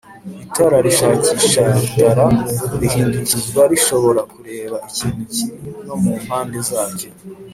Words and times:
Itara 0.45 0.77
rishakishaItara 0.85 2.25
rihindukizwa 2.81 3.61
rishobora 3.71 4.21
kureba 4.31 4.77
ikintu 4.89 5.23
kiri 5.33 5.55
no 5.85 5.95
mu 6.01 6.11
mpande 6.23 6.57
zacyo 6.69 7.09